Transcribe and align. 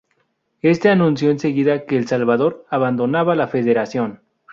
Éste 0.63 0.89
anunció 0.89 1.29
enseguida 1.29 1.85
que 1.85 1.95
El 1.95 2.07
Salvador 2.07 2.65
abandonaba 2.71 3.35
la 3.35 3.47
Federación. 3.47 4.19